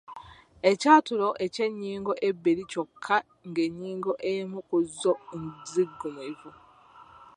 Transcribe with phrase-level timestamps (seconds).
[0.71, 3.17] Ekyatulo eky’ennyingo ebbiri kyokka
[3.47, 6.49] ng’ennyingo emu ku zo nzigumivu.